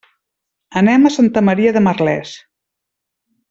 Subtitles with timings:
[0.81, 2.33] Anem a Santa Maria de Merlès.